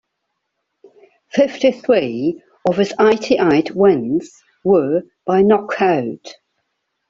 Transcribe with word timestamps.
Fifty-three 1.31 2.41
of 2.67 2.77
his 2.77 2.91
eighty-eight 2.99 3.75
wins 3.75 4.31
were 4.63 5.03
by 5.27 5.43
knockout. 5.43 6.27